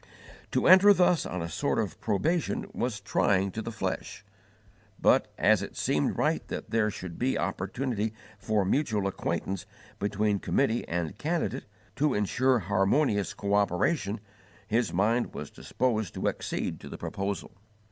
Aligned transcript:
To 0.49 0.65
enter 0.65 0.95
thus 0.95 1.27
on 1.27 1.43
a 1.43 1.47
sort 1.47 1.77
of 1.77 2.01
probation 2.01 2.67
was 2.73 2.99
trying 2.99 3.51
to 3.51 3.61
the 3.61 3.71
flesh, 3.71 4.25
but, 4.99 5.31
as 5.37 5.61
it 5.61 5.77
seemed 5.77 6.17
right 6.17 6.41
that 6.47 6.71
there 6.71 6.89
should 6.89 7.19
be 7.19 7.37
opportunity 7.37 8.11
for 8.39 8.65
mutual 8.65 9.05
acquaintance 9.05 9.67
between 9.99 10.39
committee 10.39 10.87
and 10.87 11.19
candidate, 11.19 11.65
to 11.97 12.15
insure 12.15 12.57
harmonious 12.57 13.35
cooperation, 13.35 14.19
his 14.67 14.91
mind 14.91 15.35
was 15.35 15.51
disposed 15.51 16.15
to 16.15 16.27
accede 16.27 16.79
to 16.79 16.89
the 16.89 16.97
proposal. 16.97 17.51